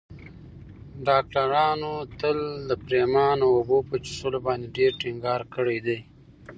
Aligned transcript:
ډاکترانو 1.07 1.93
تل 2.19 2.37
د 2.69 2.71
پرېمانه 2.85 3.45
اوبو 3.55 3.77
په 3.89 3.95
څښلو 4.03 4.39
باندې 4.45 4.67
ډېر 4.77 4.91
ټینګار 5.01 5.41
کړی 5.55 5.77
دی. 5.85 5.99